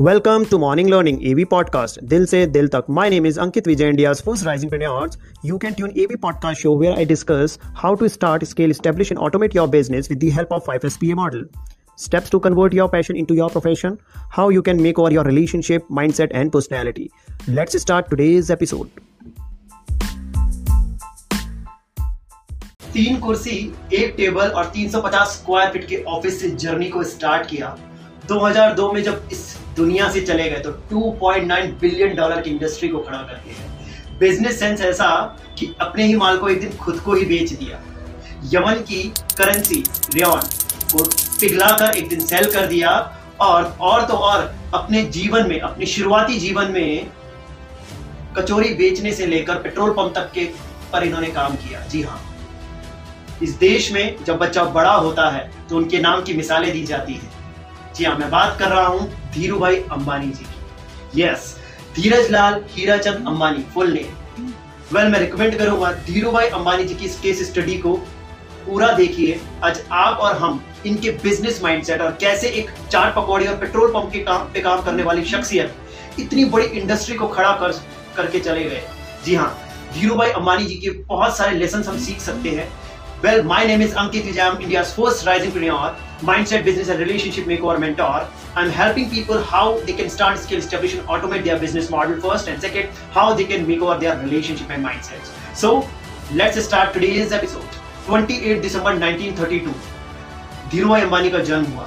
Welcome 0.00 0.44
to 0.44 0.58
morning 0.58 0.88
learning 0.88 1.26
AV 1.26 1.44
podcast 1.44 2.04
दिल 2.04 2.26
से 2.26 2.46
दिल 2.46 2.68
तक। 2.68 2.84
My 2.90 3.10
name 3.10 3.26
is 3.26 3.40
Ankit 3.40 3.66
Vijay 3.66 3.88
India 3.88 4.12
first 4.12 4.46
rising 4.46 4.74
you 5.44 5.58
can 5.58 5.72
tune 5.72 5.90
AV 5.90 6.16
podcast 6.16 6.60
show 6.60 6.76
where 6.76 6.94
I 6.94 7.04
discuss 7.04 7.58
how 7.62 7.94
to 7.94 8.08
start 8.08 8.44
scale 8.44 8.72
establish 8.72 9.12
and 9.12 9.18
automate 9.18 9.56
your 9.56 9.68
business 9.68 10.10
with 10.10 10.18
the 10.18 10.24
help 10.24 10.52
of 10.52 10.62
five 10.66 10.80
S 10.84 10.96
P 10.96 11.10
A 11.10 11.14
model 11.14 11.46
steps 11.98 12.30
to 12.30 12.38
convert 12.38 12.74
your 12.74 12.88
passion 12.88 13.16
into 13.24 13.34
your 13.34 13.50
profession 13.50 13.96
how 14.16 14.50
you 14.50 14.62
can 14.62 14.82
make 14.82 14.98
over 14.98 15.12
your 15.12 15.26
relationship 15.26 15.86
mindset 16.14 16.32
and 16.32 16.50
personality 16.50 17.10
let's 17.48 17.76
start 17.76 18.10
today's 18.10 18.50
episode 18.50 18.86
तीन 22.92 23.18
कुर्सी, 23.18 23.74
एक 23.92 24.14
table 24.16 24.46
और 24.46 24.64
तीन 24.64 24.90
सौ 24.90 25.00
पचास 25.00 25.28
square 25.28 25.70
feet 25.70 25.88
के 25.88 26.02
office 26.02 26.40
से 26.40 26.50
journey 26.50 26.88
को 26.88 27.04
स्टार्ट 27.04 27.46
किया। 27.46 27.78
2002 28.28 28.92
में 28.94 29.02
जब 29.02 29.28
इस 29.32 29.57
दुनिया 29.78 30.08
से 30.10 30.20
चले 30.20 30.48
गए 30.50 30.60
तो 30.60 30.70
2.9 30.92 31.60
बिलियन 31.80 32.14
डॉलर 32.16 32.40
की 32.40 32.50
इंडस्ट्री 32.50 32.88
को 32.88 32.98
खड़ा 33.00 33.18
कर 33.18 33.42
दिया 33.44 34.16
बिज़नेस 34.18 34.58
सेंस 34.60 34.80
ऐसा 34.82 35.10
कि 35.58 35.74
अपने 35.80 36.04
ही 36.04 36.16
माल 36.16 36.38
को 36.38 36.48
एक 36.48 36.60
दिन 36.60 36.76
खुद 36.76 36.98
को 37.00 37.14
ही 37.14 37.24
बेच 37.24 37.52
दिया। 37.52 37.80
यमन 38.52 38.80
की 38.88 39.02
करेंसी 39.38 39.82
रियान 40.14 40.48
को 40.92 41.04
पिघला 41.40 41.70
कर 41.76 41.96
एक 41.96 42.08
दिन 42.08 42.20
सेल 42.20 42.50
कर 42.52 42.66
दिया 42.66 42.90
और 43.40 43.76
और 43.80 44.04
तो 44.06 44.14
और 44.14 44.54
अपने 44.74 45.02
जीवन 45.16 45.48
में, 45.48 45.60
अपने 45.60 45.86
शुरुआती 45.86 46.38
जीवन 46.38 46.70
में 46.72 47.10
कचोरी 48.36 48.74
बेचने 48.74 49.12
से 49.12 49.26
लेकर 49.26 49.62
पेट्रोल 49.62 49.90
पंप 49.90 50.14
तक 50.14 50.30
के 50.34 50.44
पर 50.92 51.04
इन्होंने 51.04 51.28
काम 51.30 51.54
किया। 51.56 51.80
जी 51.86 52.02
हाँ। 52.02 52.20
इस 53.42 53.54
देश 53.58 53.90
में 53.92 54.24
जब 54.24 54.38
बच्चा 54.38 54.64
बड़ा 54.76 54.92
होता 54.92 55.28
है 55.30 55.50
तो 55.70 55.76
उनके 55.76 55.98
नाम 56.00 56.22
की 56.22 56.34
मिसालें 56.34 56.72
दी 56.72 56.84
जाती 56.84 57.14
है। 57.14 57.30
जी 57.96 58.04
हाँ 58.04 58.16
मैं 58.16 58.30
बात 58.30 58.58
कर 58.58 58.68
रहा 58.68 58.86
हूँ 58.86 59.10
धीरू 59.34 59.58
भाई 59.58 59.76
अंबानी 59.92 60.26
जी 60.28 60.44
की। 60.44 61.22
Yes 61.22 61.56
Dhiraj 61.94 62.30
Lal 62.30 62.62
Hirachand 62.70 63.26
Ambani 63.28 63.62
full 63.74 63.92
name 63.92 64.46
well 64.92 65.08
मैं 65.12 65.18
रिकमेंड 65.20 65.58
करूँगा 65.58 65.92
धीरू 66.06 66.30
भाई 66.32 66.48
अंबानी 66.48 66.84
जी 66.84 66.94
की 66.94 67.04
इस 67.06 67.18
केस 67.20 67.42
स्टडी 67.50 67.76
को 67.78 67.92
पूरा 68.66 68.90
देखिए। 68.92 69.40
आज 69.64 69.80
आप 69.92 70.18
और 70.18 70.36
हम 70.38 70.64
इनके 70.86 71.10
बिज़नेस 71.22 71.62
माइंडसेट 71.62 72.00
और 72.00 72.16
कैसे 72.20 72.48
एक 72.60 72.70
चाट 72.90 73.14
पकौड़ी 73.14 73.46
और 73.46 73.56
पेट्रोल 73.58 73.92
पंप 73.92 74.12
के 74.12 74.18
काम 74.24 74.50
पे 74.52 74.60
काम 74.60 74.82
करने 74.82 75.02
वाली 75.02 75.24
शख्सियत 75.24 76.20
इतनी 76.20 76.44
बड़ी 76.54 76.66
इंडस्ट्री 76.80 77.14
को 77.16 77.28
खड़ा 77.28 77.52
कर 77.60 77.72
करके 78.16 78.40
चले 78.40 78.64
गए। 78.64 78.82
जी 79.24 79.34
हाँ 79.34 79.56
धीरू 79.94 80.14
भाई 80.14 80.30
अंबानी 80.30 80.64
जी 80.64 80.74
के 80.74 80.90
बहुत 81.08 81.36
सारे 81.36 81.56
लेसन 81.58 81.82
हम 81.82 81.98
सीख 81.98 82.20
सकते 82.20 82.50
हैं। 82.50 82.68
Well 83.24 83.42
my 83.44 83.66
name 83.66 83.80
Vijay. 83.82 84.40
I'm 84.40 84.60
India's 84.60 84.92
first 84.94 85.26
rising 85.26 85.50
entrepreneur, 85.50 85.94
mindset, 86.20 86.64
business, 86.64 86.88
and 86.88 86.98
relationship 86.98 87.46
maker 87.46 87.64
or 87.64 87.78
mentor. 87.78 88.26
I'm 88.56 88.70
helping 88.70 89.08
people 89.10 89.40
how 89.40 89.78
they 89.80 89.92
can 89.92 90.10
start, 90.10 90.38
scale, 90.38 90.58
establish, 90.58 90.94
and 90.94 91.06
automate 91.06 91.44
their 91.44 91.58
business 91.58 91.90
model 91.90 92.20
first, 92.20 92.48
and 92.48 92.60
second, 92.60 92.88
how 93.12 93.34
they 93.34 93.44
can 93.44 93.66
make 93.66 93.80
over 93.80 93.98
their 93.98 94.18
relationship 94.18 94.70
and 94.70 94.84
mindsets. 94.84 95.30
So, 95.54 95.88
let's 96.32 96.62
start 96.64 96.92
today's 96.92 97.32
episode. 97.32 97.64
28 98.08 98.60
दिसंबर 98.62 98.98
1932 98.98 99.72
धीरूभाई 100.70 101.00
अंबानी 101.00 101.30
का 101.30 101.38
जन्म 101.48 101.64
हुआ 101.72 101.86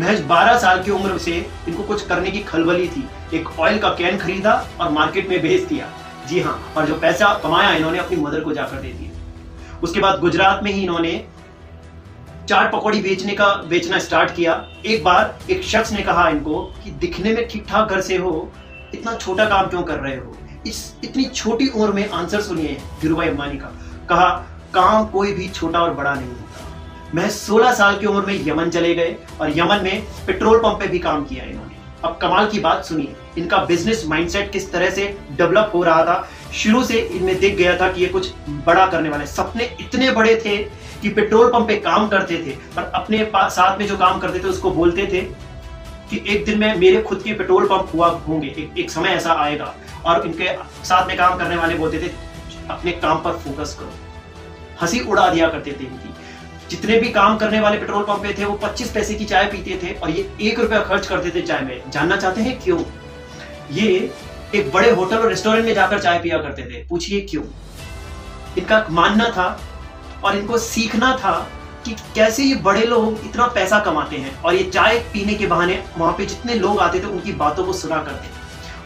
महज 0.00 0.22
12 0.28 0.58
साल 0.60 0.82
की 0.84 0.90
उम्र 0.90 1.18
से 1.18 1.34
इनको 1.68 1.82
कुछ 1.82 2.06
करने 2.06 2.30
की 2.30 2.40
खलबली 2.50 2.88
थी 2.88 3.06
एक 3.38 3.58
ऑयल 3.60 3.78
का 3.78 3.88
कैन 3.98 4.18
खरीदा 4.18 4.54
और 4.80 4.90
मार्केट 4.92 5.28
में 5.28 5.40
बेच 5.42 5.68
दिया 5.68 5.88
जी 6.28 6.40
हाँ 6.40 6.58
और 6.76 6.86
जो 6.86 6.98
पैसा 7.00 7.32
कमाया 7.42 7.72
इन्होंने 7.76 7.98
अपनी 7.98 8.16
मदर 8.22 8.40
को 8.40 8.52
जाकर 8.54 8.80
दे 8.82 8.92
दिया 8.92 9.78
उसके 9.82 10.00
बाद 10.00 10.18
गुजरात 10.20 10.62
में 10.64 10.72
ही 10.72 10.82
इन्होंने 10.82 11.12
चाट 12.50 12.72
पकौड़ी 12.72 13.00
बेचने 13.00 13.32
का 13.32 13.54
बेचना 13.54 13.98
स्टार्ट 13.98 14.34
किया। 14.34 14.68
एक 14.86 15.04
बार 15.04 15.38
एक 15.50 15.62
शख्स 15.62 15.92
ने 15.92 16.02
कहा 16.02 16.28
इनको 16.28 16.62
कि 16.84 16.90
दिखने 16.90 17.32
में 17.32 17.48
ठीक 17.48 17.66
ठाक 17.68 17.88
घर 17.88 18.00
से 18.00 18.16
हो, 18.16 18.52
इतना 18.94 19.14
छोटा 19.14 19.44
काम 19.44 19.66
क्यों 19.66 19.82
कर 19.82 19.94
रहे 19.94 20.16
हो? 20.16 20.36
इस, 20.66 20.94
इतनी 21.04 21.24
छोटी 21.24 21.68
उम्र 21.68 21.92
में 21.92 22.10
आंसर 22.10 22.40
सुनिए 22.40 22.78
धीरूभाई 23.00 23.28
अंबानी 23.28 23.58
का। 23.58 23.66
कहा, 24.08 24.28
काम 24.74 25.06
कोई 25.06 25.32
भी 25.32 25.48
छोटा 25.48 25.80
और 25.80 25.94
बड़ा 25.94 26.14
नहीं 26.14 26.28
होता। 26.28 27.12
मैं 27.14 27.30
16 27.30 27.72
साल 27.72 27.98
की 27.98 28.06
उम्र 28.06 28.26
में 28.26 28.48
यमन 28.48 28.70
चले 28.70 28.94
गए 28.94 29.16
और 29.40 29.58
यमन 29.58 29.80
में 29.84 30.06
पेट्रोल 30.26 30.58
पंप 30.58 30.80
पे 30.80 30.86
भी 30.86 30.98
काम 30.98 31.24
किया 31.24 31.44
इन्होंने। 31.44 31.74
अब 32.04 32.18
कमाल 32.22 32.46
की 32.46 32.60
बात 32.60 32.84
सुनिए, 32.84 33.16
इनका 33.38 33.58
बिज़नेस 33.58 34.04
माइंडसेट 34.06 34.52
किस 34.52 34.72
तरह 34.72 34.90
से 34.90 35.18
डेवलप 35.30 35.72
हो 35.74 35.82
रहा 35.82 36.04
था? 36.04 36.28
शुरू 36.54 36.84
से 36.84 36.98
इनमें 36.98 37.40
दिख 37.40 37.56
गया 37.56 37.76
था 37.80 37.92
कि 37.92 38.00
ये 38.00 38.06
कुछ 38.06 38.32
बड़ा 38.48 38.86
करने 38.86 39.08
वाले 39.08 39.26
सपने 39.26 39.76
इतने 39.80 40.10
बड़े 40.10 40.42
थे 40.44 40.79
कि 41.02 41.08
पेट्रोल 41.08 41.52
पंप 41.52 41.66
पे 41.68 41.76
काम 41.76 42.08
करते 42.08 42.36
थे 42.36 42.56
पर 42.74 42.90
अपने 42.94 43.30
साथ 43.36 43.78
में 43.78 43.86
जो 43.86 43.96
काम 43.98 44.18
करते 44.18 44.38
थे 44.38 44.44
उसको 44.44 44.70
बोलते 44.70 45.06
थे 45.06 45.20
कि 46.10 46.24
एक 46.28 46.44
दिन 46.44 46.58
में 46.58 46.76
मेरे 46.76 47.02
खुद 47.02 47.22
के 47.22 47.32
पेट्रोल 47.32 47.66
पंप 47.66 47.90
हुआ 47.94 48.08
होंगे 48.08 48.48
एक, 48.48 48.78
एक 48.78 48.90
समय 48.90 49.08
ऐसा 49.08 49.32
आएगा। 49.32 49.74
और 50.04 50.26
इनके 50.26 50.54
साथ 50.84 51.06
में 51.06 51.16
काम 51.16 51.38
करने 51.38 51.56
वाले 51.56 51.74
बोलते 51.74 51.98
थे 51.98 52.10
अपने 52.70 52.92
काम 52.92 53.18
पर 53.18 53.32
फोकस 53.32 53.76
करो। 53.80 53.92
हँसी 54.82 55.00
उड़ा 55.00 55.28
दिया 55.30 55.48
करते 55.48 55.72
थे 55.72 55.84
इनकी। 55.84 56.14
जितने 56.70 57.00
भी 57.00 57.08
काम 57.08 57.36
करने 57.36 57.60
वाले 57.60 57.78
पेट्रोल 57.78 58.02
पंप 58.02 58.22
पे 58.22 58.34
थे 58.38 58.44
वो 58.44 58.54
25 58.54 58.90
पैसे 58.90 59.14
की 59.14 59.24
चाय 59.24 59.44
पीते 59.44 59.78
थे 59.82 59.92
और 59.92 60.10
ये 60.10 60.30
एक 60.40 60.58
रुपया 60.60 60.80
खर्च 60.80 61.06
करते 61.06 61.30
थे 61.30 61.42
चाय 61.42 61.60
में। 61.60 61.90
जानना 61.90 62.16
चाहते 62.16 62.40
हैं 62.40 62.60
क्यों? 62.60 62.82
ये 63.72 64.14
एक 64.54 64.70
बड़े 64.72 64.90
होटल 64.90 65.16
और 65.16 65.28
रेस्टोरेंट 65.28 65.66
में 65.66 65.74
जाकर 65.74 65.98
चाय 65.98 66.18
पिया 66.18 66.38
करते 66.38 66.62
थे। 66.62 66.86
पूछिए 66.88 67.20
क्यों? 67.20 67.42
इनका 68.58 68.86
मानना 68.90 69.24
था 69.24 69.60
और 70.24 70.36
इनको 70.36 70.58
सीखना 70.58 71.16
था 71.16 71.32
कि 71.84 71.94
कैसे 72.14 72.42
ये 72.42 72.54
बड़े 72.62 72.84
लोग 72.86 73.20
इतना 73.24 73.46
पैसा 73.48 73.78
कमाते 73.80 74.16
हैं 74.16 74.40
और 74.42 74.54
ये 74.54 74.64
चाय 74.64 74.98
पीने 75.12 75.34
के 75.34 75.46
बहाने 75.46 75.82
वहाँ 75.98 76.12
पे 76.12 76.26
जितने 76.26 76.54
लोग 76.54 76.80
आते 76.80 77.00
थे, 77.00 77.04
उनकी 77.04 77.32
बातों 77.34 77.64
को 77.64 77.72
सुना 77.72 78.02
करते 78.02 78.26
थे। 78.26 78.38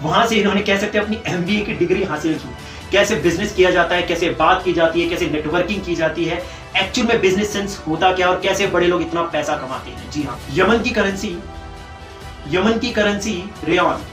वहाँ 0.02 0.26
से 0.26 0.36
इन्होंने 0.36 0.60
कह 0.62 0.78
सकते 0.78 0.98
हैं, 0.98 1.04
अपनी 1.04 1.18
एमबीए 1.26 1.60
की 1.60 1.72
डिग्री 1.74 2.04
हासिल 2.04 2.34
की। 2.34 2.48
कैसे 2.92 3.14
बिज़नेस 3.16 3.54
किया 3.54 3.70
जाता 3.70 3.94
है, 3.94 4.02
कैसे 4.02 4.30
बात 4.30 4.62
की 4.64 4.72
जाती 4.72 5.02
है, 5.02 5.08
कैसे 5.08 5.26
नेटवर्किंग 5.26 5.82
की 5.84 5.94
जाती 5.94 6.24
है 6.24 6.42
एक्चुअल 6.76 7.06
में 7.08 7.20
बिज़नेस 7.20 7.52
सेंस 7.52 7.82
होता 7.88 8.12
क्या 8.12 8.28
और 8.28 8.40
कैसे 8.40 8.66
बड़े 8.66 8.86
लोग 8.86 9.02
इतना 9.02 9.22
पैसा 9.32 9.56
कमाते 9.56 9.90
हैं? 9.90 10.10
जी 10.10 10.22
हाँ 10.22 10.38
यमन 10.52 10.82
की 10.82 10.90
करेंसी 10.90 11.36
यमन 12.50 12.78
की 12.78 12.90
करेंसी 12.92 13.32
रेन 13.64 14.04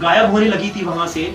गायब 0.00 0.30
होने 0.30 0.46
लगी 0.46 0.70
थी 0.70 0.84
वहाँ 0.84 1.06
से। 1.06 1.34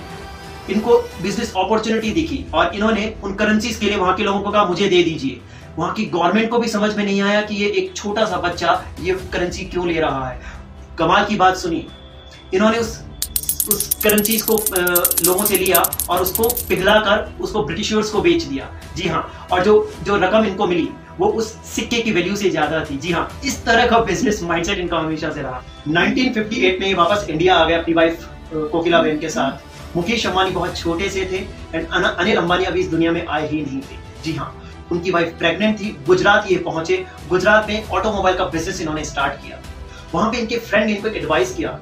इनको 0.70 0.98
बिज़नेस 1.22 1.54
अपॉर्चुनिटी 1.58 2.12
दिखी 2.12 2.46
और 2.54 2.76
इन्होंने 2.76 3.14
उन 3.24 3.34
करेंसीज 3.36 3.76
के 3.78 3.86
लिए 3.86 3.98
वहाँ 3.98 4.16
के 4.16 4.24
लोगों 4.24 4.42
को 4.42 4.52
कहा, 4.52 4.66
मुझे 4.66 4.88
दे 4.88 5.04
दीजिए। 5.04 5.40
वहाँ 5.78 5.94
की 5.94 6.06
गवर्नमेंट 6.08 6.50
को 6.50 6.60
भी 6.60 6.68
समझ 6.68 6.96
में 6.96 7.04
नहीं 7.04 7.22
आया 7.22 7.42
कि 7.42 7.56
ये 7.56 7.68
एक 7.72 7.96
छोटा 7.96 8.26
सा 8.26 8.38
बच्चा 8.40 8.84
ये 9.02 9.14
करेंसी 9.34 9.66
क्यों 9.66 9.88
ले 9.88 10.00
रहा 10.00 10.28
है। 10.30 10.40
कमाल 11.00 11.26
की 11.26 11.36
बात 11.38 11.58
सुनी। 11.58 11.86
इन्होंने 12.54 12.78
उस 12.78 13.00
उस 13.70 13.94
करेंसीज 14.04 14.42
को 14.42 14.56
लोगों 15.26 15.46
से 15.46 15.58
लिया 15.58 15.82
और 16.10 16.22
उसको 16.22 16.48
पिघला 16.70 16.94
कर 17.00 17.44
उसको 17.44 17.64
ब्रिटिशर्स 17.64 18.10
को 18.10 18.22
बेच 18.22 18.44
दिया। 18.44 18.70
जी 18.98 19.08
हाँ 19.10 19.48
और 19.52 19.64
जो 19.64 19.74
जो 20.04 20.16
रकम 20.18 20.46
इनको 20.46 20.68
मिली, 20.68 20.88
वो 21.20 21.28
उस 21.30 21.52
सिक्के 21.66 22.00
की 22.02 22.12
वैल्यू 22.12 22.36
से 22.36 22.50
ज़्यादा 22.50 22.84
थी। 22.86 22.98
जी 22.98 23.12
हाँ 23.12 23.28
इस 23.46 23.64
तरह 23.66 23.88
का 23.88 24.00
बिज़नेस 24.02 24.42
माइंडसेट 24.44 24.80
इनका 24.80 24.98
हमेशा 24.98 25.30
से 25.32 25.42
रहा। 25.42 25.64
1958 25.90 26.80
में 26.80 26.94
वापस 26.96 27.26
इंडिया 27.30 27.56
आ 27.56 27.66
गया 27.66 27.80
अपनी 27.80 27.94
वाइफ 27.94 28.28
कोकिला 28.54 29.02
बेन 29.02 29.20
के 29.20 29.30
साथ। 29.30 29.71
मुकेश 29.96 30.25
अंबानी 30.28 30.52
बहुत 30.52 30.78
छोटे 30.78 31.09
से 31.09 31.25
थे 31.31 31.38
एंड 31.78 31.88
अनिल 31.88 32.38
अंबानी 32.38 32.66
अभी 32.66 32.79
इस 32.79 32.88
दुनिया 32.88 33.12
में 33.12 33.25
आए 33.28 33.47
ही 33.47 33.62
नहीं 33.62 33.81
थे। 33.81 33.97
जी 34.24 34.34
हाँ 34.35 34.56
उनकी 34.91 35.12
वाइफ 35.12 35.35
प्रेग्नेंट 35.40 35.79
थी, 35.79 35.90
गुजरात 36.07 36.52
ये 36.52 36.57
पहुँचे। 36.59 37.06
गुजरात 37.29 37.68
में 37.68 37.90
ऑटोमोबाइल 37.90 38.38
का 38.38 38.46
बिज़नेस 38.46 38.81
इन्होंने 38.81 39.03
स्टार्ट 39.06 39.41
किया। 39.44 39.59
वहाँ 40.13 40.31
पे 40.31 40.38
इनके 40.38 40.57
फ्रेंड 40.59 40.85
ने 40.85 40.94
इनको 40.94 41.07
एडवाइस 41.09 41.53
किया। 41.56 41.80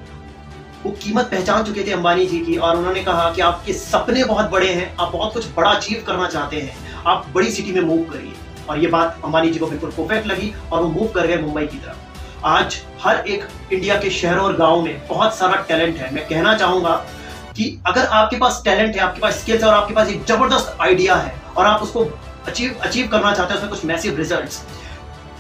वो 0.84 0.92
कीमत 1.02 1.26
पहचान 1.26 1.64
चुके 1.64 1.84
थे 1.84 1.92
अंबानी 1.92 2.26
जी 2.26 2.40
की 2.40 2.56
और 2.58 2.78
उन्होंने 2.78 3.04
कहा 3.04 3.30
कि 3.32 3.42
आपके 3.42 3.74
सपने 3.74 4.24
बहुत 4.24 4.50
बड़े 4.52 4.70
हैं, 4.70 4.96
आप 4.96 5.12
बहुत 5.12 5.34
कुछ 5.34 5.48
बड़ा 5.56 5.70
अचीव 5.70 6.04
करना 6.08 6.28
चाहते 6.28 6.58
हैं। 6.58 7.04
आप 7.08 7.26
बड़ी 7.36 7.52
सिटी 7.52 7.72
में 7.72 7.82
मूव 7.82 8.04
करिए। 8.04 8.34
और 8.70 8.80
ये 8.80 8.88
बात 8.88 9.22
अंबानी 9.26 9.52
जी 9.52 9.60
को 9.60 9.68
बिल्कुल 9.68 9.90
परफेक्ट 9.90 10.28
लगी 10.28 10.54
और 10.72 10.82
वो 10.82 10.88
मूव 10.90 11.08
कर 11.08 11.28
गए 11.28 11.38
मुंबई 11.38 11.66
की 11.68 11.78
तरफ़। 11.78 12.46
आज 12.46 12.82
हर 13.02 13.28
एक 13.28 13.48
इंडिया 13.74 13.96
के 14.00 14.10
शहरों 14.10 14.46
और 14.46 14.56
गाँव 14.58 14.82
में 14.82 15.08
बहुत 15.08 15.36
सारा 15.36 15.62
टैलेंट 15.62 15.98
है। 15.98 16.14
मैं 16.14 16.28
कहना 16.28 16.56
चाहूँगा 16.58 16.96
कि 17.60 17.78
अगर 17.88 18.06
आपके 18.08 18.38
पास 18.38 18.62
टैलेंट 18.66 18.96
है, 18.96 19.02
आपके 19.02 19.22
पास 19.22 19.40
स्किल्स 19.40 19.64
है 19.64 19.68
और 19.70 19.74
आपके 19.76 19.94
पास 19.94 20.10
एक 20.10 20.24
ज़बरदस्त 20.26 20.78
आइडिया 20.82 21.16
है 21.16 21.34
और 21.58 21.66
आप 21.66 21.82
उसको 21.84 22.04
अचीव 22.48 22.76
अचीव 22.82 23.08
करना 23.08 23.34
चाहते 23.34 23.54
हैं, 23.54 23.58
उसमें 23.58 23.70
कुछ 23.70 23.86
मैसिव 23.86 24.18
रिजल्ट्स 24.18 24.62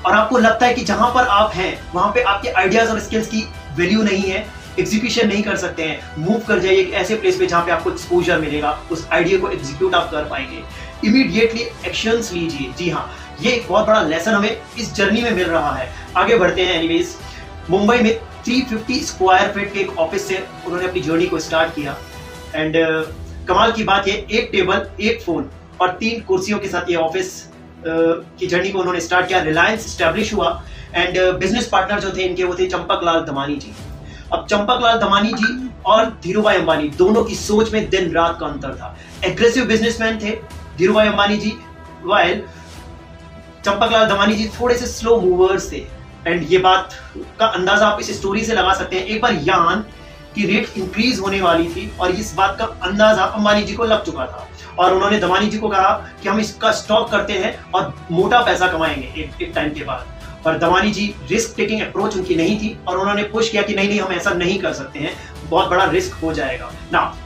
और 0.06 0.14
आपको 0.14 0.38
लगता 0.38 0.66
है 0.66 0.74
कि 0.74 0.84
जहाँ 0.84 1.10
पर 1.14 1.28
आप 1.28 1.52
हैं, 1.56 1.92
वहाँ 1.94 2.12
पे 2.16 2.22
आपके 2.24 2.50
आइडियाज़ 2.52 2.90
और 2.90 3.00
स्किल्स 3.00 3.28
की 3.28 3.46
वैल्यू 3.78 4.04
नहीं 4.04 4.24
है 4.24 4.46
एग्जीक्यूशन 4.80 5.28
नहीं 5.28 5.44
कर 5.44 5.56
सकते 5.58 5.84
हैं 5.84 6.26
मूव 6.26 6.40
कर 6.48 6.60
जाइए 6.60 6.84
ऐसे 6.96 7.16
प्लेस 7.16 7.38
पे 7.40 7.48
जहाँ 7.48 7.64
पे 7.66 7.72
आपको 7.72 7.92
एक्सपोजर 7.92 8.40
मिलेगा, 8.40 8.72
उस 8.92 9.08
आइडिया 9.12 9.40
को 9.40 9.50
एग्जीक्यूट 9.50 9.96
आप 9.96 10.12
कर 10.12 10.26
पाएँगे। 10.26 10.64
इमीडिएटली 11.08 11.62
एक्शंस 11.88 12.32
लीजिए। 12.34 12.72
जी 12.78 12.90
हाँ 12.90 13.10
ये 13.42 13.52
एक 13.52 13.68
बहुत 13.70 13.88
बड़ा 13.88 14.02
लेसन 14.04 14.34
हमें 14.34 14.62
इस 14.80 14.94
जर्नी 14.96 15.22
में 15.22 15.32
मिल 15.32 15.48
रहा 15.48 15.76
है। 15.76 15.90
आगे 16.18 16.36
बढ़ते 16.38 16.66
हैं 16.66 16.74
एनीवेज 16.74 17.16
मुंबई 17.70 17.98
में 17.98 18.20
350 18.46 19.02
स्क्वायर 19.06 19.52
फीट 19.52 19.74
के 19.74 19.80
एक 19.80 19.98
ऑफ़िस 20.00 20.28
से 20.28 20.44
उन्होंने 20.66 20.88
अपनी 20.88 21.02
जर्नी 21.02 21.26
को 21.26 21.40
स्टार्ट 21.40 21.76
किया। 21.76 21.96
एंड 22.56 22.76
uh, 22.76 23.48
कमाल 23.48 23.72
की 23.72 23.84
बात 23.84 24.08
ये 24.08 24.14
एक 24.32 24.50
टेबल 24.52 24.90
एक 25.02 25.22
फ़ोन 25.24 25.50
और 25.82 25.92
तीन 26.00 26.22
कुर्सियों 26.22 26.60
के 26.60 26.68
साथ 26.68 26.90
ये 26.90 26.96
ऑफ़िस 26.98 27.32
uh, 27.46 28.16
की 28.40 28.48
जर्नी 28.48 28.70
को 28.70 28.80
उन्होंने 28.80 29.02
स्टार्ट 29.02 29.28
किया। 29.28 29.40
रिलायंस 29.44 29.88
स्टैब्लिश 29.94 30.34
हुआ। 30.34 30.52
एंड 30.96 31.18
बिज़नेस 31.40 31.68
पार्टनर 31.68 32.00
जो 32.00 32.12
थे 32.12 32.24
इनके 32.24 32.44
वो 32.44 32.56
थे 32.56 32.68
चंपक 32.68 33.02
लाल 33.04 33.20
दमानी 33.26 33.56
जी। 33.56 33.74
अब 34.34 34.46
चंपकलाल 34.50 34.98
दमानी 35.00 35.32
जी 35.34 35.70
और 35.86 36.06
धीरूभाई 36.24 36.58
अंबानी 36.58 36.90
दोनों 36.98 37.24
की 37.24 37.36
सोच 37.36 37.72
में 37.74 37.90
दिन 37.90 38.12
रात 38.14 38.38
का 38.40 38.46
अंतर 38.46 38.74
था। 38.76 38.96
एग्रेसिव 39.26 39.66
बिजनेसमैन 39.66 40.20
थे 40.20 40.32
धीरूभाई 40.78 41.08
अंबानी 41.08 41.38
जी 41.38 41.54
वाइल 42.04 42.44
चंपकलाल 43.66 44.08
धमानी 44.10 44.36
जी 44.36 44.48
थोड़े 44.60 44.76
से 44.78 44.86
स्लो 44.88 45.20
मूवर्स 45.22 45.72
थे। 45.72 45.86
एंड 46.28 46.52
ये 46.52 46.58
बात 46.60 46.94
का 47.40 47.46
अंदाज़ा 47.48 47.88
आप 47.88 48.00
इस 48.02 48.12
स्टोरी 48.20 48.44
से 48.46 48.54
लगा 48.54 48.74
सकते 48.74 48.96
हैं। 48.96 49.06
एक 49.06 49.22
बार 49.22 49.34
यान 49.44 49.84
की 50.36 50.46
रेट 50.46 50.78
इंक्रीज 50.78 51.20
होने 51.20 51.42
वाली 51.42 51.68
थी 51.68 51.92
और 52.00 52.12
इस 52.12 52.34
बात 52.36 52.58
का 52.58 52.66
अंदाज़ा 52.84 53.24
अंबानी 53.24 53.64
जी 53.64 53.74
को 53.74 53.84
लग 53.84 54.06
चुका 54.06 54.26
था। 54.26 54.48
और 54.80 54.94
उन्होंने 54.94 55.20
दमानी 55.20 55.48
जी 55.48 55.58
को 55.58 55.70
कहा 55.70 55.92
कि 56.24 56.30
हम 56.30 56.40
इसका 56.40 56.72
स्टॉक 56.72 57.10
करते 57.12 57.34
हैं 57.34 57.72
और 57.72 57.94
मोटा 58.12 58.42
पैसा 58.42 58.68
कमाएँगे 58.68 59.30
एक 59.42 59.52
टाइम 59.56 59.74
के 59.74 59.84
बाद। 59.84 60.08
पर 60.46 60.58
Damani 60.58 60.92
ji 60.92 61.14
risk 61.30 61.56
taking 61.58 61.82
approach 61.82 62.16
उनकी 62.18 62.36
नहीं 62.36 62.58
थी 62.60 62.78
और 62.88 62.98
उन्होंने 62.98 63.24
पुश 63.24 63.50
किया 63.50 63.62
कि 63.62 63.74
नहीं 63.74 63.90
नहीं, 63.90 64.00
हम 64.00 64.12
ऐसा 64.12 64.30
नहीं 64.30 64.60
कर 64.60 64.74
सकते 64.74 65.00
हैं। 65.00 65.14
बहुत 65.50 65.70
बड़ा 65.70 65.86
रिस्क 65.86 66.16
हो 66.16 66.34
जाएगा। 66.34 66.72
ना 66.94 67.18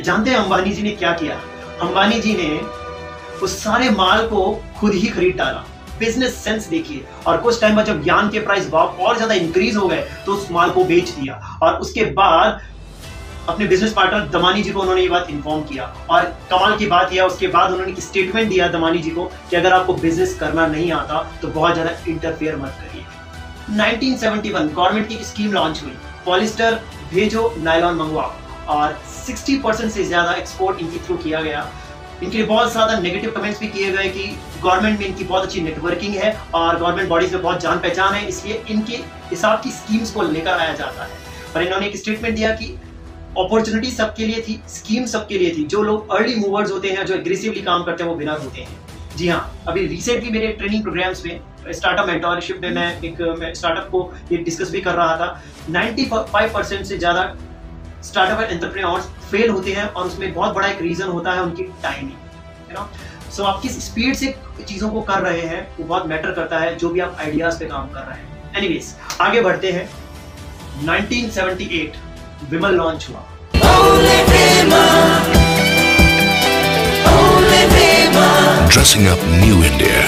जानते 0.00 0.30
हैं 0.30 0.36
अंबानी 0.36 0.70
जी 0.70 0.82
ने 0.82 0.90
क्या 0.90 1.12
किया? 1.12 1.34
अंबानी 1.80 2.20
जी 2.20 2.34
ने 2.34 2.60
उस 3.38 3.58
सारे 3.64 3.90
माल 3.90 4.26
को 4.26 4.62
खुद 4.76 4.92
ही 4.92 5.08
खरीद 5.08 5.36
डाला। 5.36 5.64
बिज़नेस 5.98 6.34
सेंस 6.36 6.66
देखिए। 6.68 7.04
और 7.26 7.36
कुछ 7.38 7.60
टाइम 7.60 7.76
बाद 7.76 7.86
जब 7.86 8.02
यान 8.06 8.28
के 8.30 8.40
प्राइस 8.40 8.70
भाव 8.70 8.96
और 9.00 9.16
ज़्यादा 9.16 9.34
इंक्रीज 9.36 9.76
हो 9.76 9.88
गए 9.88 10.04
तो 10.26 10.32
उस 10.32 10.50
माल 10.52 10.70
को 10.70 10.84
बेच 10.86 11.08
दिया। 11.10 11.58
और 11.62 11.74
उसके 11.76 12.04
बाद 12.12 12.60
अपने 13.48 13.66
बिज़नेस 13.66 13.92
पार्टनर 13.92 14.26
दमानी 14.30 14.62
जी 14.62 14.70
को 14.70 14.80
उन्होंने 14.80 15.02
ये 15.02 15.08
बात 15.08 15.30
इन्फॉर्म 15.30 15.62
किया। 15.64 15.84
और 16.10 16.24
कमाल 16.50 16.76
की 16.78 16.86
बात 16.86 17.12
यह, 17.12 17.22
उसके 17.24 17.46
बाद 17.48 17.72
उन्होंने 17.72 18.00
स्टेटमेंट 18.00 18.48
दिया 18.48 18.68
दमानी 18.68 18.98
जी 18.98 19.10
को 19.10 19.24
कि 19.50 19.56
अगर 19.56 19.72
आपको 19.72 19.94
बिज़नेस 19.96 20.36
करना 20.40 20.66
नहीं 20.66 20.90
आता 20.92 21.22
तो 21.42 21.48
बहुत 21.50 21.72
ज़्यादा 21.74 21.92
इंटरफेयर 22.08 22.56
मत 22.56 22.74
करिए। 22.80 23.04
1971 23.76 24.68
गवर्नमेंट 24.74 25.08
की 25.08 25.24
स्कीम 25.24 25.52
लॉन्च 25.52 25.82
हुई। 25.82 25.96
पॉलिस्टर 26.26 26.80
भेजो 27.10 27.52
नायलॉन 27.58 27.94
मंगवाओ। 27.96 28.32
और 28.68 28.98
60 29.08 29.56
परसेंट 29.62 29.90
से 29.92 30.04
ज़्यादा 30.04 30.32
एक्सपोर्ट 30.34 30.80
इनके 30.80 30.98
थ्रू 31.06 31.16
किया 31.18 31.40
गया। 31.42 31.60
इनके 32.22 32.36
लिए 32.36 32.46
बहुत 32.46 32.72
ज़्यादा 32.72 32.98
नेगेटिव 33.00 33.30
कमेंट्स 33.30 33.60
भी 33.60 33.66
किए 33.68 33.90
गए 33.92 34.08
कि 34.08 34.24
गवर्नमेंट 34.62 34.98
में 34.98 35.06
इनकी 35.06 35.24
बहुत 35.24 35.44
अच्छी 35.44 35.60
नेटवर्किंग 35.60 36.14
है 36.14 36.36
और 36.54 36.78
गवर्नमेंट 36.78 37.08
बॉडीज 37.08 37.32
में 37.34 37.42
बहुत 37.42 37.60
जान 37.60 37.78
पहचान 37.78 38.14
है, 38.14 38.26
इसलिए 38.28 38.62
इनके 38.70 38.96
हिसाब 39.30 39.60
की 39.64 39.70
स्कीम्स 39.72 40.10
को 40.12 40.22
लेकर 40.24 40.50
आया 40.50 40.74
जाता 40.74 41.04
है। 41.04 41.10
पर 41.54 41.62
इन्होंने 41.62 41.86
एक 41.86 41.96
स्टेटमेंट 41.96 42.34
दिया 42.36 42.50
कि 42.52 42.66
अपॉर्चुनिटी 43.38 43.90
सबके 43.90 44.26
लिए 44.26 44.42
थी 44.42 44.60
स्कीम 44.68 45.04
सबके 45.06 45.38
लिए 45.38 45.50
थी। 45.54 45.64
जो 45.66 45.82
लोग 45.82 46.12
अर्ली 46.12 46.34
मूवर्स 46.36 46.70
होते 46.72 46.88
हैं, 46.88 47.04
जो 47.06 47.14
एग्रेसिवली 47.14 47.62
काम 47.62 47.84
करते 47.84 48.02
हैं, 48.02 48.10
वो 48.10 48.16
विनर 48.16 48.38
होते 48.38 48.60
हैं। 48.60 49.16
जी 49.16 49.28
हाँ 49.28 49.64
अभी 49.68 49.86
रिसेंटली 49.86 50.30
मेरे 50.30 50.48
ट्रेनिंग 50.54 50.82
प्रोग्राम्स 50.82 51.24
में 51.24 51.40
स्टार्टअप 51.70 52.06
मेंटोरशिप 52.06 52.60
में 52.62 52.70
मैं 52.70 53.00
एक 53.02 53.16
स्टार्टअप 53.56 53.88
को 53.90 54.12
ये 54.32 54.38
डिस्कस 54.38 54.70
भी 54.70 54.80
कर 54.80 54.94
रहा 54.94 55.16
था। 55.16 55.42
95 55.70 56.52
परसेंट 56.54 56.84
से 56.86 56.98
ज़्यादा 56.98 57.22
स्टार्टअप 58.04 58.40
एंड 58.40 58.50
एंटरप्रेन्योर्स 58.52 59.04
फेल 59.30 59.50
होते 59.50 59.72
हैं 59.72 59.84
और 59.84 60.06
उसमें 60.06 60.32
बहुत 60.34 60.54
बड़ा 60.54 60.68
एक 60.68 60.82
रीज़न 60.82 61.08
होता 61.08 61.32
है 61.32 61.42
उनकी 61.42 61.62
टाइमिंग 61.82 62.12
है 62.68 62.74
ना 62.74 62.88
सो 63.36 63.44
आप 63.44 63.60
किस 63.62 63.84
स्पीड 63.86 64.14
से 64.16 64.34
चीज़ों 64.68 64.88
को 64.90 65.00
कर 65.10 65.20
रहे 65.22 65.40
हैं 65.48 65.60
वो 65.78 65.84
बहुत 65.84 66.06
मैटर 66.06 66.30
करता 66.32 66.58
है 66.58 66.74
जो 66.78 66.88
भी 66.88 67.00
आप 67.00 67.16
आइडियाज़ 67.20 67.58
पे 67.58 67.64
काम 67.64 67.88
कर 67.92 68.00
रहे 68.00 68.18
हैं। 68.18 68.52
एनीवेज 68.58 68.94
आगे 69.20 69.40
बढ़ते 69.40 69.72
हैं। 69.72 69.88
1978 70.84 71.96
विमल 72.50 72.74
लॉन्च 72.74 73.08
हुआ। 73.10 73.24
Dressing 78.72 79.06
up 79.12 79.20
New 79.42 79.56
India. 79.68 80.00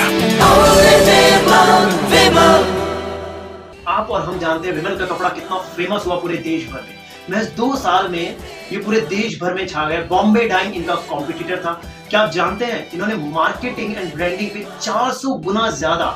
आप 3.89 4.11
और 4.11 4.23
हम 4.23 4.39
जानते 4.39 4.69
हैं 4.69 4.75
विमल 4.75 4.97
का 4.99 5.07
कपड़ा 5.15 5.29
कितना 5.29 5.59
फ़ेमस 5.77 6.07
हुआ 6.07 6.17
पूरे 6.21 6.37
देश 6.49 6.67
भर 6.73 6.81
में। 6.81 7.00
महज 7.31 7.47
दो 7.57 7.75
साल 7.77 8.09
में 8.09 8.37
ये 8.73 8.79
पूरे 8.79 9.01
देश 9.09 9.39
भर 9.41 9.55
में 9.55 9.67
छा 9.69 9.89
गए 9.89 10.03
बॉम्बे 10.09 10.47
डाइंग 10.49 10.75
इनका 10.77 10.95
कॉम्पिटिटर 11.09 11.63
था। 11.65 11.73
क्या 12.09 12.21
आप 12.21 12.31
जानते 12.33 12.65
हैं, 12.65 12.91
इन्होंने 12.93 13.15
मार्केटिंग 13.31 13.97
एंड 13.97 14.15
ब्रांडिंग 14.15 14.51
पे 14.51 14.67
400 14.81 15.35
गुना 15.45 15.71
ज़्यादा 15.73 16.07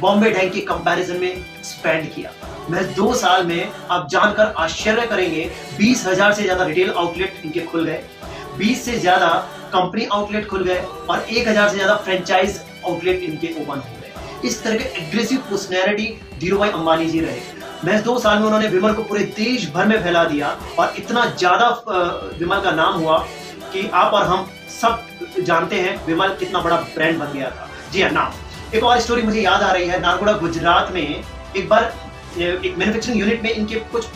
बॉम्बे 0.00 0.30
डाइंग 0.30 0.52
के 0.52 0.60
कंपैरिजन 0.62 1.20
में 1.20 1.44
स्पेंड 1.64 2.12
किया। 2.14 2.32
महज 2.70 2.94
दो 2.96 3.12
साल 3.14 3.46
में 3.46 3.70
आप 3.90 4.08
जानकर 4.10 4.54
आश्चर्य 4.58 5.06
करेंगे, 5.06 5.50
बीस 5.78 6.06
हज़ार 6.06 6.32
से 6.32 6.42
ज़्यादा 6.42 6.64
रिटेल 6.64 6.90
आउटलेट 6.92 7.40
इनके 7.44 7.60
खुल 7.62 7.84
गए। 7.84 8.02
बीस 8.58 8.84
से 8.84 8.98
ज़्यादा 8.98 9.28
कंपनी 9.72 10.04
आउटलेट 10.12 10.46
खुल 10.48 10.64
गए 10.64 10.80
और 11.10 11.20
एक 11.20 11.48
हज़ार 11.48 11.68
से 11.68 11.74
ज़्यादा 11.74 11.94
फ्रेंचाइज 11.96 12.60
आउटलेट 12.86 13.22
इनके 13.22 13.52
ओपन 13.62 13.78
हो 13.78 14.00
गए। 14.00 14.48
इस 14.48 14.62
तरह 14.64 14.76
के 14.76 15.00
एग्रेसिव 15.00 15.38
पर्सनैलिटी 15.50 16.06
धीरू 16.40 16.58
भाई 16.58 16.70
अंबानी 16.70 17.06
जी 17.06 17.20
रहे। 17.20 17.57
महज 17.84 18.02
दो 18.04 18.18
साल 18.18 18.38
में 18.38 18.44
उन्होंने 18.46 18.68
विमल 18.68 18.92
को 18.92 19.02
पूरे 19.04 19.24
देश 19.36 19.68
भर 19.72 19.86
में 19.86 20.02
फैला 20.02 20.24
दिया 20.24 20.48
और 20.78 20.94
इतना 20.98 21.24
ज़्यादा 21.28 21.68
विमल 22.38 22.60
का 22.60 22.70
नाम 22.72 22.94
हुआ 22.94 23.18
कि 23.72 23.88
आप 23.94 24.14
और 24.14 24.26
हम 24.26 24.46
सब 24.70 25.44
जानते 25.46 25.80
हैं 25.80 25.96
विमल 26.06 26.34
कितना 26.38 26.60
बड़ा 26.62 26.76
ब्रांड 26.76 27.18
बन 27.18 27.32
गया 27.32 27.50
था। 27.50 27.68
जी 27.92 28.02
हाँ 28.02 28.10
नाम। 28.10 28.76
एक 28.76 28.84
और 28.84 29.00
स्टोरी 29.00 29.22
मुझे 29.22 29.40
याद 29.40 29.62
आ 29.62 29.70
रही 29.72 29.86
है 29.88 30.00
नारगोड़ा 30.00 30.32
गुजरात 30.38 30.92
में 30.94 31.02
एक 31.02 31.68
बार 31.68 31.92
एक 32.38 32.74
मैन्युफैक्चरिंग 32.78 33.20
यूनिट 33.20 33.42
में 33.42 33.50
इनके 33.50 33.74
कुछ 33.92 34.06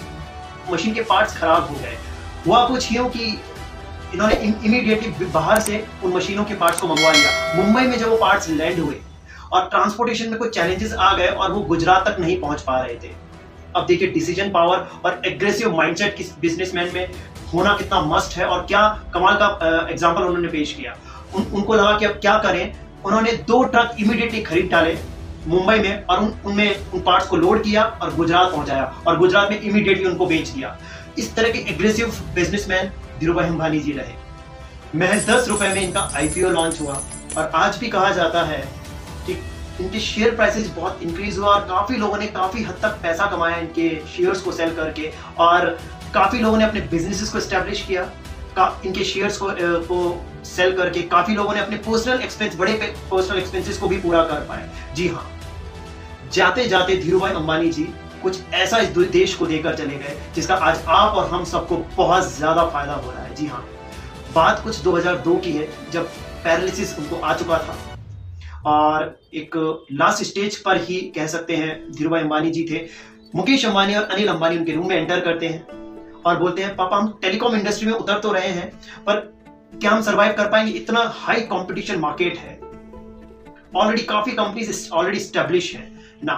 मशीन 0.70 0.94
के 0.94 1.02
पार्ट्स 1.04 1.38
खराब 1.38 1.68
हो 1.68 1.74
गए। 1.76 1.96
हुआ 2.46 2.66
कुछ 2.68 2.92
यूँ 2.92 3.08
कि 3.10 3.24
इन्होंने 4.14 4.34
इमीडिएटली 4.36 5.26
बाहर 5.26 5.60
से 5.60 5.84
उन 6.04 6.12
मशीनों 6.12 6.44
के 6.44 6.54
पार्ट्स 6.56 6.80
को 6.80 6.88
मंगवा 6.88 7.12
लिया। 7.12 7.54
मुंबई 7.56 7.82
में 7.82 7.98
जब 7.98 8.08
वो 8.08 8.16
पार्ट्स 8.18 8.48
लैंड 8.50 8.78
हुए 8.80 9.00
और 9.52 9.68
ट्रांसपोर्टेशन 9.68 10.30
में 10.30 10.38
कुछ 10.38 10.54
चैलेंजेस 10.54 10.92
आ 10.94 11.12
गए 11.16 11.28
और 11.28 11.52
वो 11.52 11.60
गुजरात 11.68 12.08
तक 12.08 12.20
नहीं 12.20 12.40
पहुँच 12.40 12.60
पा 12.62 12.80
रहे 12.80 12.94
थे। 12.96 13.10
अब 13.76 13.86
देखिए 13.86 14.10
डिसीज़न 14.12 14.50
पावर 14.50 14.86
और 15.04 15.20
एग्रेसिव 15.26 15.76
माइंडसेट 15.76 16.16
किस 16.16 16.38
बिजनेसमैन 16.40 16.90
में 16.94 17.08
होना 17.52 17.76
कितना 17.76 18.00
मस्ट 18.06 18.36
है 18.38 18.44
और 18.46 18.64
क्या 18.66 18.82
कमाल 19.14 19.34
का 19.36 19.88
एग्जांपल 19.90 20.22
उन्होंने 20.22 20.48
पेश 20.48 20.72
किया। 20.72 20.96
उन, 21.34 21.42
उनको 21.44 21.74
लगा 21.74 21.96
कि 21.98 22.04
अब 22.04 22.12
क्या 22.20 22.36
करें 22.38 22.74
उन्होंने 23.04 23.32
दो 23.48 23.62
ट्रक 23.64 23.96
इमीडिएटली 24.00 24.40
खरीद 24.42 24.68
डाले 24.70 24.96
मुंबई 25.46 25.78
में 25.78 26.04
और 26.04 26.18
उन 26.18 26.32
उनमें 26.46 26.92
उन 26.92 27.00
पार्ट्स 27.00 27.26
को 27.28 27.36
लोड 27.36 27.62
किया 27.62 27.84
और 27.84 28.14
गुजरात 28.14 28.52
पहुँचाया 28.52 28.84
और 29.06 29.18
गुजरात 29.18 29.50
में 29.50 29.60
इमीडिएटली 29.60 30.04
उनको 30.04 30.26
बेच 30.26 30.48
दिया। 30.48 30.76
इस 31.18 31.34
तरह 31.36 31.52
के 31.52 31.58
एग्रेसिव 31.70 32.12
बिजनेसमैन 32.34 32.90
धीरूभाई 33.20 33.46
अंबानी 33.46 33.80
जी 33.80 33.92
रहे। 33.92 34.98
महज 34.98 35.28
दस 35.30 35.48
रुपए 35.48 35.68
में 35.68 35.80
इनका 35.82 36.10
आईपीओ 36.16 36.48
लॉन्च 36.50 36.80
हुआ 36.80 37.00
और 37.36 37.50
आज 37.54 37.78
भी 37.78 37.88
कहा 37.88 38.10
जाता 38.12 38.42
है 38.42 38.62
इनके 39.82 40.00
शेयर 40.00 40.34
प्राइसेस 40.36 40.68
बहुत 40.76 41.02
इंक्रीज 41.02 41.38
हुआ 41.38 41.54
और 41.54 41.60
काफ़ी 41.68 41.96
लोगों 41.96 42.18
ने 42.18 42.26
काफ़ी 42.34 42.62
हद 42.64 42.78
तक 42.82 42.98
पैसा 43.02 43.26
कमाया 43.30 43.56
इनके 43.58 43.88
शेयर्स 44.08 44.40
को 44.40 44.52
सेल 44.52 44.74
करके 44.74 45.12
और 45.40 45.66
काफ़ी 46.14 46.38
लोगों 46.38 46.58
ने 46.58 46.64
अपने 46.64 46.80
बिजनेसेस 46.90 47.32
को 47.32 47.40
स्टैब्लिश 47.40 47.82
किया 47.86 48.10
इनके 48.86 49.04
शेयर्स 49.04 49.36
को 49.38 49.48
को 49.86 49.98
सेल 50.44 50.76
करके 50.76 51.02
काफ़ी 51.08 51.34
लोगों 51.34 51.54
ने 51.54 51.60
अपने 51.60 51.76
पर्सनल 51.84 52.20
एक्सपेंस 52.22 52.56
बड़े 52.56 52.72
पर्सनल 53.10 53.38
एक्सपेंसेस 53.38 53.78
को 53.78 53.88
भी 53.88 53.98
पूरा 53.98 54.22
कर 54.24 54.40
पाए। 54.48 54.68
जी 54.94 55.08
हाँ। 55.08 55.26
जाते 56.32 56.66
जाते 56.68 56.96
धीरू 56.96 57.20
भाई 57.20 57.32
अंबानी 57.32 57.70
जी 57.72 57.84
कुछ 58.22 58.40
ऐसा 58.54 58.78
इस 58.78 58.88
देश 58.88 59.34
को 59.34 59.46
देकर 59.46 59.76
चले 59.76 59.96
गए 59.96 60.16
जिसका 60.34 60.54
आज 60.56 60.84
आप 60.88 61.14
और 61.14 61.28
हम 61.30 61.44
सबको 61.44 61.76
बहुत 61.96 62.28
ज़्यादा 62.32 62.66
फ़ायदा 62.66 62.94
हो 62.94 63.10
रहा 63.10 63.22
है। 63.22 63.34
जी 63.34 63.46
हाँ। 63.46 63.64
बात 64.34 64.62
कुछ 64.64 64.82
2002 64.82 65.36
की 65.36 65.52
है, 65.52 65.68
जब 65.92 66.06
पैरालिसिस 66.44 66.98
उनको 66.98 67.16
आ 67.16 67.34
चुका 67.34 67.58
था। 67.58 67.76
और 68.66 69.18
एक 69.34 69.56
लास्ट 69.92 70.22
स्टेज 70.22 70.56
पर 70.56 70.76
ही 70.76 71.00
कह 71.16 71.26
सकते 71.26 71.56
हैं 71.56 71.92
धीरू 71.92 72.10
भाई 72.10 72.20
अंबानी 72.20 72.50
जी 72.50 72.66
थे। 72.70 72.86
मुकेश 73.34 73.66
अंबानी 73.66 73.94
और 73.94 74.02
अनिल 74.02 74.28
अंबानी 74.28 74.58
उनके 74.58 74.72
रूम 74.72 74.88
में 74.88 74.96
एंटर 74.96 75.20
करते 75.20 75.48
हैं 75.48 75.66
और 76.22 76.38
बोलते 76.38 76.62
हैं, 76.62 76.76
पापा, 76.76 76.96
हम 76.96 77.18
टेलीकॉम 77.22 77.54
इंडस्ट्री 77.54 77.86
में 77.86 77.94
उतर 77.94 78.18
तो 78.18 78.32
रहे 78.32 78.48
हैं, 78.48 78.70
पर 79.06 79.16
क्या 79.74 79.90
हम 79.90 80.02
सरवाइव 80.02 80.32
कर 80.32 80.48
पाएँगे? 80.48 80.72
इतना 80.72 81.12
हाई 81.16 81.40
कंपटीशन 81.40 81.98
मार्केट 81.98 82.38
है। 82.38 82.60
ऑलरेडी 83.76 84.02
काफ़ी 84.02 84.32
कंपनीज़ 84.32 84.90
ऑलरेडी 84.90 85.18
स्टेब्लिश 85.18 85.74
है। 85.74 85.92
ना 86.24 86.34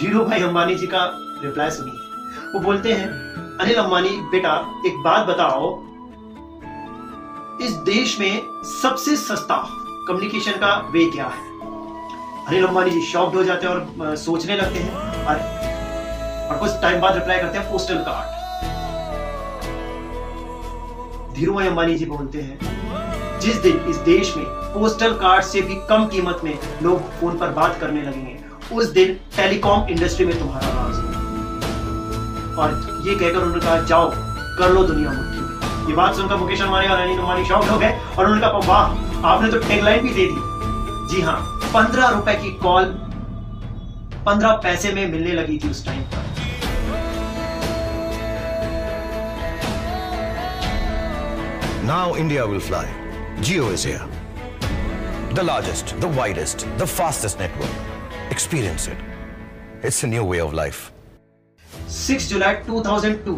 धीरू 0.00 0.24
भाई 0.24 0.42
अंबानी 0.42 0.74
जी 0.74 0.86
का 0.86 1.10
रिप्लाई 1.44 1.70
सुनिए। 1.70 2.52
वो 2.52 2.60
बोलते 2.60 2.92
हैं, 2.92 3.08
अनिल 3.58 3.76
अंबानी, 3.76 4.08
बेटा, 4.08 4.82
एक 4.86 4.96
बात 4.96 5.26
बताओ। 5.26 5.82
इस 7.62 7.70
देश 7.70 8.20
में 8.20 8.42
सबसे 8.82 9.16
सस्ता 9.16 9.81
कम्युनिकेशन 10.08 10.52
का 10.52 10.74
वे 10.92 11.04
क्या 11.10 11.24
है? 11.24 11.50
अनिल 12.48 12.66
अंबानी 12.66 12.90
जी 12.90 13.00
शॉक्ड 13.02 13.36
हो 13.36 13.42
जाते 13.44 13.66
हैं 13.66 13.74
और 13.74 14.16
सोचने 14.16 14.56
लगते 14.56 14.78
हैं। 14.78 15.24
और, 15.24 15.36
और 16.50 16.58
कुछ 16.58 16.70
टाइम 16.82 17.00
बाद 17.00 17.14
रिप्लाई 17.14 17.38
करते 17.38 17.58
हैं 17.58 17.70
पोस्टल 17.72 17.98
कार्ड 18.08 18.40
धीरू 21.34 21.54
अंबानी 21.60 21.94
जी 21.94 22.06
बोलते 22.06 22.40
हैं 22.40 23.38
जिस 23.40 23.56
दिन 23.56 23.84
इस 23.90 23.96
देश 24.08 24.34
में 24.36 24.44
पोस्टल 24.74 25.12
कार्ड 25.12 25.44
से 25.44 25.60
भी 25.60 25.74
कम 25.88 26.06
कीमत 26.06 26.40
में 26.44 26.58
लोग 26.82 27.10
फ़ोन 27.20 27.38
पर 27.38 27.50
बात 27.52 27.78
करने 27.80 28.02
लगेंगे 28.02 28.36
उस 28.74 28.90
दिन 28.90 29.14
टेलीकॉम 29.36 29.88
इंडस्ट्री 29.88 30.26
में 30.26 30.38
तुम्हारा 30.38 30.68
राज 30.68 31.00
और 32.58 32.74
ये 33.08 33.14
कहकर 33.14 33.38
उन्होंने 33.38 33.64
कहा 33.64 33.78
जाओ 33.84 34.10
कर 34.58 34.70
लो 34.70 34.84
दुनिया 34.84 35.12
मुट्ठी 35.12 35.40
में 35.40 35.88
ये 35.88 35.94
बात 35.94 36.14
सुनकर 36.16 36.36
मुकेश 36.36 36.62
अंबानी 36.62 36.88
और 36.88 36.98
अनिल 36.98 37.18
अंबानी 37.18 37.44
शॉक 37.44 37.64
हो 37.64 37.78
गए 37.78 37.98
और 38.18 38.24
उन्होंने 38.24 38.40
कहा 38.40 38.72
वाह 38.72 39.01
आपने 39.24 39.50
तो 39.50 39.58
टेगलाइन 39.68 40.02
भी 40.02 40.12
दे 40.14 40.26
दी। 40.26 40.40
जी 41.10 41.20
हाँ 41.22 41.38
पंद्रह 41.74 42.08
रुपए 42.08 42.34
की 42.42 42.50
कॉल 42.62 42.84
पंद्रह 44.26 44.52
पैसे 44.64 44.92
में 44.94 45.06
मिलने 45.12 45.32
लगी 45.32 45.58
थी 45.58 45.68
उस 45.70 45.84
टाइम 45.86 46.02
पर। 46.12 46.30
Now 51.86 52.16
India 52.16 52.44
will 52.44 52.60
fly 52.60 53.42
Jio 53.42 53.70
is 53.72 53.86
here 53.88 54.02
the 55.34 55.40
largest 55.44 55.94
the 56.00 56.14
widest 56.18 56.66
the 56.78 56.84
fastest 56.98 57.40
network 57.40 58.30
experience 58.32 58.88
it 58.88 59.84
it's 59.84 60.04
new 60.04 60.24
way 60.30 60.40
of 60.40 60.54
life 60.54 60.90
6 62.00 62.28
जुलाई 62.28 62.54
2002 62.68 63.36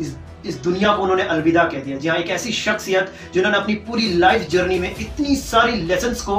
इस 0.00 0.16
इस 0.46 0.56
दुनिया 0.62 0.92
को 0.94 1.02
उन्होंने 1.02 1.22
अलविदा 1.24 1.64
कह 1.64 1.80
दिया। 1.80 1.96
जी 1.98 2.08
हाँ 2.08 2.16
एक 2.16 2.30
ऐसी 2.30 2.52
शख्सियत 2.52 3.12
जिन्होंने 3.34 3.58
अपनी 3.58 3.74
पूरी 3.86 4.08
लाइफ 4.14 4.48
जर्नी 4.50 4.78
में 4.78 4.90
इतनी 4.90 5.36
सारी 5.36 5.80
लेसन 5.82 6.14
को 6.24 6.36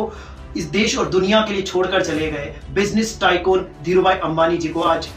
इस 0.58 0.66
देश 0.66 0.98
और 0.98 1.10
दुनिया 1.10 1.42
के 1.42 1.54
लिए 1.54 1.62
छोड़कर 1.62 2.04
चले 2.06 2.30
गए। 2.32 2.54
बिज़नेस 2.74 3.18
टाइकोन 3.22 3.68
धीरूभाई 3.84 4.16
अंबानी 4.24 4.58
जी 4.58 4.70
को 4.70 4.82
आज 4.82 5.10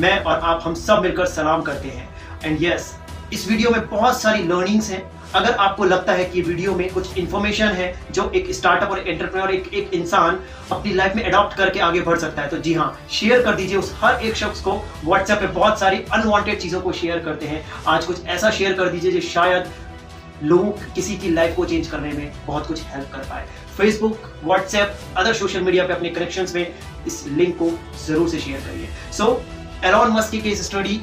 मैं 0.00 0.18
और 0.22 0.38
आप 0.40 0.60
हम 0.64 0.74
सब 0.74 1.02
मिलकर 1.02 1.26
सलाम 1.26 1.62
करते 1.62 1.88
हैं। 1.88 2.08
एंड 2.44 2.62
यस 2.62 2.92
yes, 2.92 3.32
इस 3.34 3.48
वीडियो 3.48 3.70
में 3.70 3.88
बहुत 3.88 4.20
सारी 4.20 4.42
लर्निंग्स 4.42 4.90
हैं। 4.90 5.02
अगर 5.34 5.52
आपको 5.54 5.84
लगता 5.84 6.12
है 6.12 6.24
कि 6.24 6.40
वीडियो 6.42 6.74
में 6.74 6.88
कुछ 6.92 7.18
इन्फॉर्मेशन 7.18 7.68
है 7.72 7.92
जो 8.12 8.30
एक 8.34 8.50
स्टार्टअप 8.54 8.90
और 8.90 8.98
एंटरप्रेन्योर 8.98 9.50
एक 9.50 9.74
एक 9.74 9.94
इंसान 9.94 10.38
अपनी 10.72 10.92
लाइफ 10.94 11.14
में 11.16 11.22
अडॉप्ट 11.24 11.56
करके 11.56 11.80
आगे 11.80 12.00
बढ़ 12.00 12.18
सकता 12.18 12.42
है 12.42 12.48
तो 12.48 12.56
जी 12.58 12.72
हाँ 12.74 12.96
शेयर 13.10 13.42
कर 13.42 13.54
दीजिए 13.54 13.76
उस 13.78 13.92
हर 14.00 14.22
एक 14.22 14.36
शख्स 14.36 14.60
को। 14.60 14.72
व्हाट्सएप 15.04 15.38
पे 15.40 15.46
बहुत 15.48 15.78
सारी 15.80 16.02
अनवांटेड 16.12 16.58
चीज़ों 16.60 16.80
को 16.80 16.92
शेयर 16.92 17.18
करते 17.24 17.46
हैं। 17.46 17.64
आज 17.88 18.04
कुछ 18.04 18.26
ऐसा 18.26 18.50
शेयर 18.50 18.72
कर 18.72 18.88
दीजिए 18.88 19.12
जो 19.12 19.20
शायद 19.28 19.70
लोगों 20.42 20.70
किसी 20.94 21.16
की 21.18 21.30
लाइफ 21.30 21.56
को 21.56 21.64
चेंज 21.64 21.86
करने 21.88 22.12
में 22.12 22.32
बहुत 22.46 22.66
कुछ 22.66 22.82
हेल्प 22.86 23.12
कर 23.12 23.28
पाए। 23.30 23.46
Facebook 23.76 24.30
WhatsApp 24.44 24.98
other 25.16 25.34
social 25.34 25.60
media 25.60 25.86
पे 25.86 25.92
अपने 25.92 26.10
कनेक्शन 26.10 26.46
में 26.54 26.74
इस 27.06 27.24
लिंक 27.28 27.56
को 27.58 27.70
ज़रूर 28.06 28.28
से 28.28 28.38
शेयर 28.40 28.60
करिए। 28.60 28.88
सो 29.12 29.42
एलॉन 29.84 30.12
मस्क 30.12 30.30
की 30.30 30.40
केस 30.40 30.66
स्टडी 30.66 31.00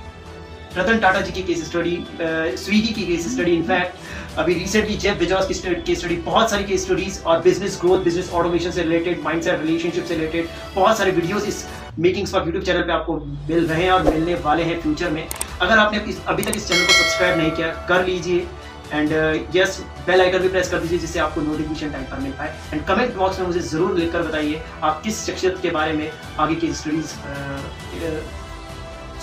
रतन 0.78 0.98
टाटा 1.00 1.22
जी 1.22 1.32
की 1.32 1.42
केस 1.44 1.66
स्टडी 1.66 1.98
स्विगी 2.22 2.94
की 2.94 3.06
केस 3.06 3.28
स्टडी 3.34 3.52
इनफैक्ट 3.52 4.07
अभी 4.40 4.54
रिसेंटली 4.54 4.96
जेफ 4.98 5.18
बेजॉस 5.20 5.48
की 5.48 5.54
केस 5.84 6.00
स्टडी 6.00 6.16
बहुत 6.26 6.50
सारी 6.50 6.64
केस 6.64 6.84
स्टडीज़ 6.86 7.20
और 7.24 7.42
बिज़नेस 7.42 7.78
ग्रोथ 7.82 8.04
बिज़नेस 8.04 8.30
ऑटोमेशन 8.34 8.72
से 8.72 8.84
रिलेटेड 8.84 9.22
माइंडसेट 9.24 9.62
रिलेशनशिप 9.62 10.06
से 10.06 10.16
रिलेटेड 10.16 10.48
बहुत 10.76 10.98
सारे 10.98 11.12
वीडियोस 11.12 11.48
इस 11.48 11.66
मेकिंग्स 12.00 12.32
फॉर 12.34 12.46
यूट्यूब 12.46 12.64
चैनल 12.64 12.82
पे 12.82 12.92
आपको 12.94 13.16
मिल 13.50 13.66
रहे 13.68 13.84
हैं 13.84 13.92
और 13.92 14.04
मिलने 14.04 14.36
वाले 14.44 14.64
हैं 14.64 14.80
फ्यूचर 14.82 15.10
में। 15.12 15.28
अगर 15.62 15.78
आपने 15.78 16.00
अभी 16.28 16.44
तक 16.44 16.56
इस 16.56 16.68
चैनल 16.68 16.86
को 16.86 16.94
सब्सक्राइब 16.94 17.38
नहीं 17.38 17.52
किया, 17.52 17.68
कर 17.90 18.06
लीजिए। 18.06 18.48
एंड 18.94 19.12
यस 19.56 19.80
बेल 20.08 20.22
आइकन 20.22 20.40
भी 20.40 20.48
प्रेस 20.50 20.70
कर 20.72 20.80
दीजिए 20.80 21.00
जिससे 21.00 21.20
आपको 21.20 21.42
नोटिफिकेशन 21.42 21.92
टाइम 21.92 22.04
पर 22.06 22.20
मिल 22.20 22.32
पाए। 22.34 22.56
एंड 22.74 22.86
कमेंट 22.86 23.16
बॉक्स 23.16 23.40
में 23.40 23.48
मुझे 23.48 23.60
ज़रूर 23.60 23.98
लिखकर 23.98 24.22
बताइए 24.24 24.62
आप 24.84 25.02
किस 25.04 25.26
शख्सियत 25.26 25.60
के 25.62 25.70
बारे 25.72 25.94
में 25.94 26.10
आगे 26.40 26.56
की 26.56 26.74
स्टडीज़ 26.74 27.14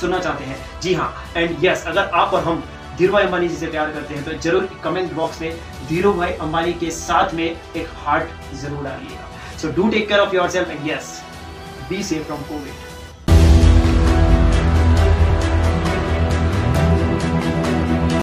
सुनना 0.00 0.18
चाहते 0.18 0.44
हैं। 0.44 0.56
जी 0.82 0.94
हाँ। 0.94 1.12
एंड 1.36 1.64
यस 1.64 1.84
अगर 1.86 2.10
आप 2.14 2.32
और 2.34 2.42
हम 2.44 2.62
धीरू 2.98 3.12
भाई 3.12 3.24
अंबानी 3.24 3.48
जी 3.48 3.56
से 3.56 3.66
प्यार 3.66 3.92
करते 3.92 4.14
हैं 4.14 4.24
तो 4.24 4.32
ज़रूर 4.40 4.68
कमेंट 4.84 5.12
बॉक्स 5.12 5.40
में 5.40 5.52
धीरू 5.88 6.12
भाई 6.14 6.32
अंबानी 6.40 6.72
के 6.80 6.90
साथ 6.92 7.34
में 7.34 7.44
एक 7.44 7.86
हार्ट 7.96 8.54
ज़रूर 8.56 8.84
डालिएगा 8.84 9.28
so 9.58 9.72
do 9.72 9.88
take 9.90 10.08
care 10.08 10.20
of 10.20 10.34
yourself 10.50 10.70
and 10.70 10.88
yes 10.88 11.20
be 11.90 12.02
safe 12.02 12.24
from 12.24 12.42
COVID 12.48 12.93